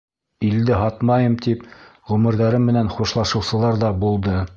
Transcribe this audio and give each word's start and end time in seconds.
Илде 0.45 0.77
һатмайым, 0.83 1.35
тип 1.47 1.67
ғүмерҙәре 2.13 2.63
менән 2.71 2.89
хушлашыусылар 2.95 3.79
ҙа 3.85 3.93
булды. 4.05 4.39